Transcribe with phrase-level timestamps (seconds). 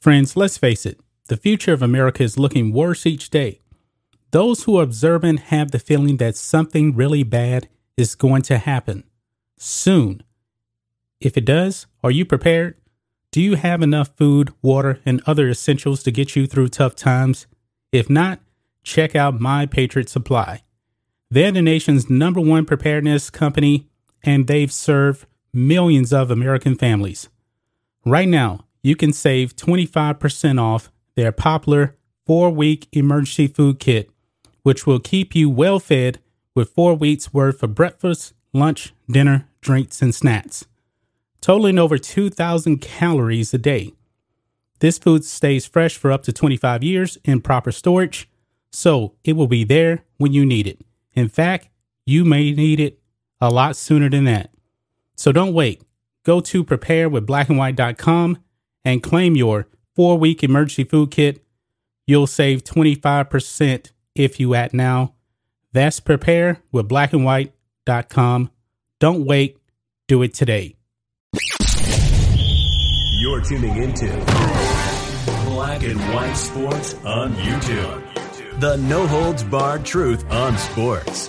[0.00, 0.98] Friends, let's face it,
[1.28, 3.60] the future of America is looking worse each day.
[4.30, 9.04] Those who are observant have the feeling that something really bad is going to happen
[9.58, 10.22] soon.
[11.20, 12.76] If it does, are you prepared?
[13.30, 17.46] Do you have enough food, water, and other essentials to get you through tough times?
[17.92, 18.40] If not,
[18.82, 20.62] check out My Patriot Supply.
[21.30, 23.86] They're the nation's number one preparedness company,
[24.22, 27.28] and they've served millions of American families.
[28.06, 34.10] Right now, you can save 25% off their popular four week emergency food kit,
[34.62, 36.20] which will keep you well fed
[36.54, 40.64] with four weeks worth of breakfast, lunch, dinner, drinks, and snacks,
[41.40, 43.92] totaling over 2,000 calories a day.
[44.80, 48.28] This food stays fresh for up to 25 years in proper storage,
[48.72, 50.80] so it will be there when you need it.
[51.12, 51.68] In fact,
[52.06, 52.98] you may need it
[53.40, 54.50] a lot sooner than that.
[55.16, 55.82] So don't wait.
[56.24, 58.38] Go to preparewithblackandwhite.com
[58.84, 61.42] and claim your four week emergency food kit.
[62.06, 65.14] You'll save 25% if you act now.
[65.72, 68.50] That's preparewithblackandwhite.com.
[68.98, 69.56] Don't wait.
[70.08, 70.74] Do it today.
[73.20, 74.06] You're tuning into
[75.44, 78.60] Black and White Sports on YouTube.
[78.60, 81.28] The no holds barred truth on sports.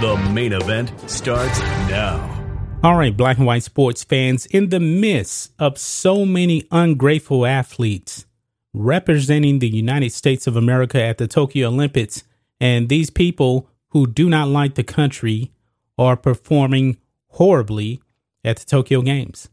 [0.00, 2.41] The main event starts now.
[2.84, 8.26] All right, black and white sports fans, in the midst of so many ungrateful athletes
[8.74, 12.24] representing the United States of America at the Tokyo Olympics,
[12.60, 15.52] and these people who do not like the country
[15.96, 16.96] are performing
[17.28, 18.02] horribly
[18.42, 19.48] at the Tokyo Games.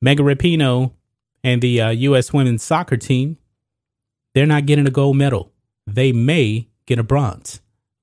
[0.00, 0.92] Megan Rapinoe
[1.42, 2.32] and the uh, U.S.
[2.32, 3.38] women's soccer team,
[4.34, 5.50] they're not getting a gold medal.
[5.84, 7.60] They may get a bronze.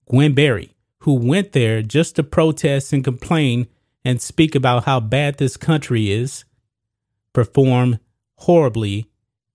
[0.10, 3.68] Gwen Berry, who went there just to protest and complain
[4.04, 6.46] and speak about how bad this country is,
[7.34, 8.00] performed
[8.38, 9.10] horribly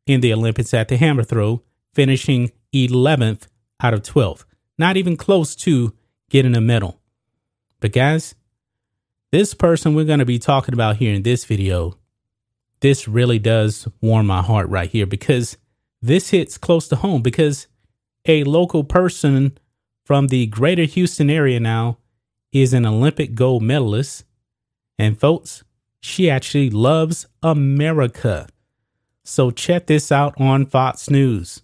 [0.06, 1.62] in the Olympics at the hammer throw,
[1.92, 3.48] finishing 11th
[3.80, 4.46] out of 12.
[4.78, 5.94] Not even close to
[6.30, 7.00] getting a medal.
[7.80, 8.34] But guys,
[9.32, 11.98] this person we're going to be talking about here in this video,
[12.80, 15.56] this really does warm my heart right here because
[16.00, 17.66] this hits close to home because
[18.26, 19.56] a local person
[20.04, 21.98] from the greater Houston area now
[22.52, 24.24] is an Olympic gold medalist
[24.98, 25.62] and folks,
[26.00, 28.48] she actually loves America.
[29.24, 31.62] So check this out on Fox News.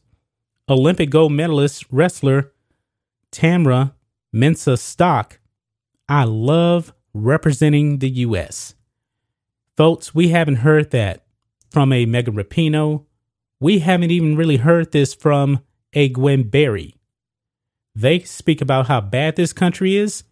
[0.68, 2.52] Olympic gold medalist wrestler
[3.30, 3.92] Tamyra
[4.34, 5.38] Mensah Stock.
[6.08, 8.74] I love representing the U.S.
[9.76, 11.24] Folks, we haven't heard that
[11.70, 13.06] from a Megan Rapinoe.
[13.60, 15.60] We haven't even really heard this from
[15.92, 16.96] a Gwen Berry.
[17.94, 20.24] They speak about how bad this country is.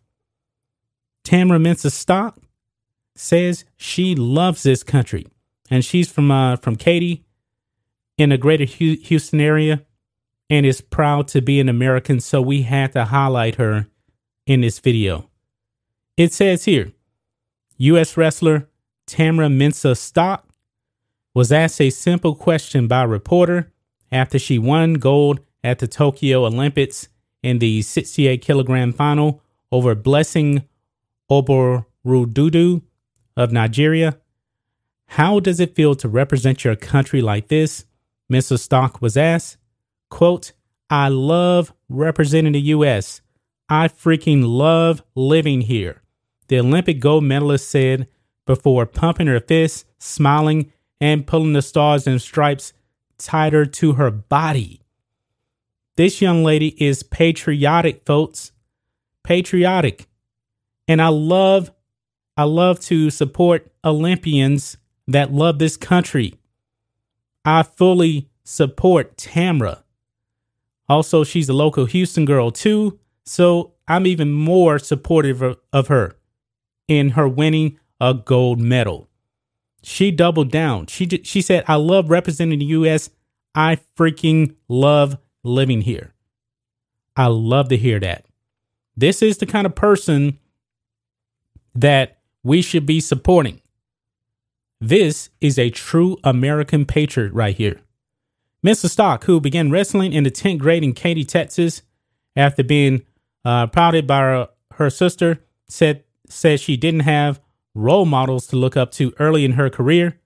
[1.24, 2.38] Tamyra Mensah Stock
[3.20, 5.26] says she loves this country,
[5.70, 7.24] and she's from uh, from Katy
[8.16, 9.84] in the greater Houston area,
[10.48, 12.20] and is proud to be an American.
[12.20, 13.86] So we had to highlight her
[14.46, 15.28] in this video.
[16.16, 16.92] It says here,
[17.76, 18.16] U.S.
[18.16, 18.68] wrestler
[19.06, 20.48] Tamyra Mensah Stock
[21.34, 23.72] was asked a simple question by a reporter
[24.10, 27.08] after she won gold at the Tokyo Olympics
[27.42, 30.64] in the 68 kilogram final over Blessing
[31.30, 32.82] Oborududu
[33.40, 34.18] of Nigeria.
[35.06, 37.86] How does it feel to represent your country like this?
[38.30, 38.58] Mr.
[38.58, 39.56] Stock was asked.
[40.10, 40.52] Quote,
[40.90, 43.22] I love representing the U.S.
[43.68, 46.02] I freaking love living here.
[46.48, 48.08] The Olympic gold medalist said
[48.44, 50.70] before pumping her fist, smiling,
[51.00, 52.74] and pulling the stars and stripes
[53.16, 54.82] tighter to her body.
[55.96, 58.52] This young lady is patriotic, folks.
[59.24, 60.08] Patriotic.
[60.86, 61.70] And I love
[62.36, 66.34] I love to support Olympians that love this country.
[67.44, 69.82] I fully support Tamyra.
[70.88, 75.42] Also, she's a local Houston girl too, so I'm even more supportive
[75.72, 76.16] of her
[76.88, 79.08] in her winning a gold medal.
[79.82, 80.86] She doubled down.
[80.86, 83.10] She she said, "I love representing the US.
[83.54, 86.14] I freaking love living here."
[87.16, 88.26] I love to hear that.
[88.96, 90.38] This is the kind of person
[91.74, 93.60] that we should be supporting.
[94.80, 97.80] This is a true American patriot right here.
[98.64, 101.82] Mensah Stock, who began wrestling in the 10th grade in Katy, Texas,
[102.36, 103.02] after being
[103.44, 107.40] uh, prodded by her, her sister, said said she didn't have
[107.74, 110.20] role models to look up to early in her career,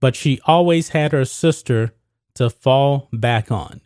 [0.00, 1.94] but she always had her sister
[2.34, 3.80] to fall back on.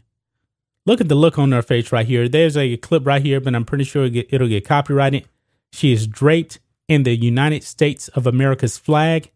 [0.84, 2.28] Look at the look on her face right here.
[2.28, 5.28] There's a clip right here, but I'm pretty sure it'll get, it'll get copyrighted.
[5.72, 9.30] She is draped in the United States of America's flag,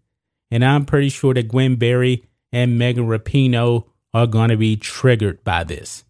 [0.50, 5.42] and I'm pretty sure that Gwen Berry and Megan Rapinoe are going to be triggered
[5.44, 6.04] by this.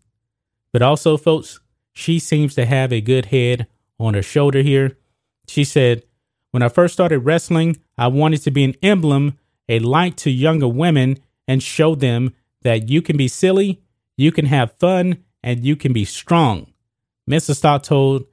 [0.73, 1.61] But also, folks,
[1.93, 3.67] she seems to have a good head
[3.99, 4.97] on her shoulder here.
[5.49, 6.05] She said,
[6.51, 9.39] When I first started wrestling, I wanted to be an emblem,
[9.69, 13.83] a light to younger women, and show them that you can be silly,
[14.17, 16.73] you can have fun, and you can be strong.
[17.29, 18.25] Mensah Stock told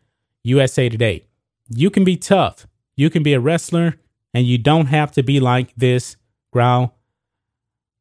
[0.43, 1.25] USA Today,
[1.69, 2.67] You can be tough,
[2.97, 3.95] you can be a wrestler,
[4.33, 6.17] and you don't have to be like this,
[6.51, 6.97] growl.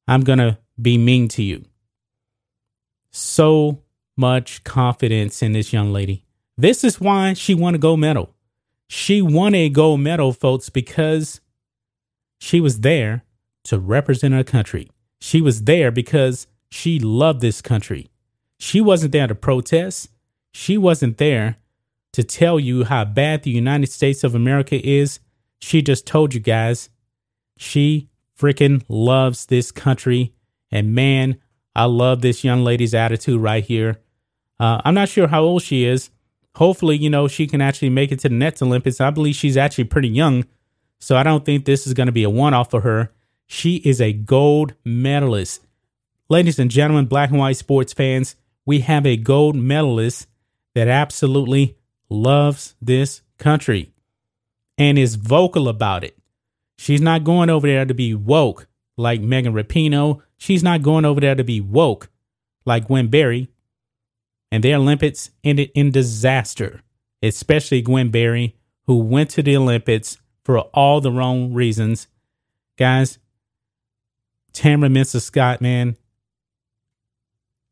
[0.08, 1.64] I'm going to be mean to you.
[3.12, 3.82] So
[4.16, 6.24] much confidence in this young lady.
[6.56, 8.34] This is why she won a gold medal.
[8.88, 11.40] She won a gold medal, folks, because
[12.40, 13.24] she was there
[13.64, 14.90] to represent her country.
[15.20, 18.10] She was there because she loved this country.
[18.58, 20.08] She wasn't there to protest.
[20.52, 21.56] She wasn't there
[22.16, 25.20] to tell you how bad the United States of America is.
[25.58, 26.88] She just told you guys
[27.58, 28.08] she
[28.40, 30.32] freaking loves this country.
[30.70, 31.36] And man,
[31.74, 34.00] I love this young lady's attitude right here.
[34.58, 36.08] Uh, I'm not sure how old she is.
[36.54, 38.98] Hopefully, you know, she can actually make it to the next Olympics.
[38.98, 40.46] I believe she's actually pretty young.
[40.98, 43.12] So I don't think this is going to be a one off for her.
[43.46, 45.66] She is a gold medalist.
[46.30, 50.28] Ladies and gentlemen, black and white sports fans, we have a gold medalist
[50.74, 51.76] that absolutely
[52.08, 53.92] loves this country
[54.78, 56.16] and is vocal about it.
[56.78, 60.22] She's not going over there to be woke like Megan Rapinoe.
[60.36, 62.10] She's not going over there to be woke
[62.64, 63.48] like Gwen Berry.
[64.52, 66.82] And their Olympics ended in disaster,
[67.22, 68.56] especially Gwen Berry,
[68.86, 72.06] who went to the Olympics for all the wrong reasons.
[72.78, 73.18] Guys,
[74.52, 75.96] Tamyra Mensah Scott, man,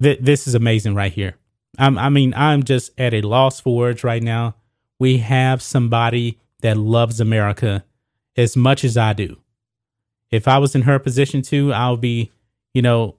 [0.02, 1.36] th- this is amazing right here.
[1.78, 4.56] I'm, I mean, I'm just at a loss for words right now.
[4.98, 7.84] We have somebody that loves America
[8.36, 9.38] as much as I do.
[10.30, 12.32] If I was in her position too, I'll be,
[12.72, 13.16] you know,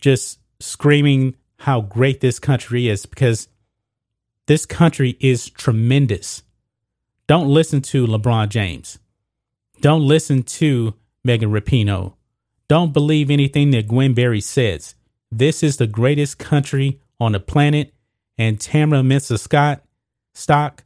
[0.00, 3.48] just screaming how great this country is because
[4.46, 6.42] this country is tremendous.
[7.26, 8.98] Don't listen to LeBron James.
[9.80, 10.94] Don't listen to
[11.24, 12.14] Megan Rapinoe.
[12.68, 14.94] Don't believe anything that Gwen Berry says.
[15.30, 17.94] This is the greatest country on the planet,
[18.36, 19.84] and Tamyra Mensah Scott
[20.34, 20.84] Stock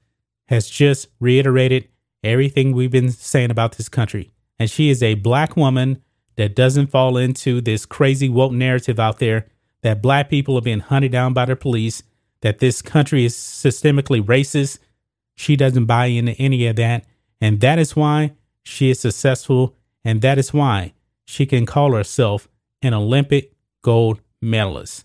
[0.48, 1.88] has just reiterated
[2.22, 4.30] everything we've been saying about this country.
[4.58, 6.02] And she is a black woman
[6.36, 9.46] that doesn't fall into this crazy woke narrative out there
[9.82, 12.02] that black people are being hunted down by the police,
[12.42, 14.78] that this country is systemically racist.
[15.36, 17.04] She doesn't buy into any of that.
[17.40, 18.32] And that is why
[18.62, 19.74] she is successful.
[20.04, 20.92] And that is why
[21.24, 22.48] she can call herself
[22.82, 25.04] an Olympic gold medalist.